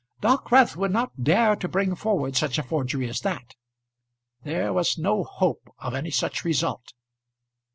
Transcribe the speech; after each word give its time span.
Dockwrath 0.19 0.75
would 0.77 0.89
not 0.89 1.11
dare 1.23 1.55
to 1.55 1.67
bring 1.67 1.93
forward 1.93 2.35
such 2.35 2.57
a 2.57 2.63
forgery 2.63 3.07
as 3.07 3.21
that. 3.21 3.53
There 4.43 4.73
was 4.73 4.97
no 4.97 5.23
hope 5.23 5.71
of 5.77 5.93
any 5.93 6.09
such 6.09 6.43
result. 6.43 6.93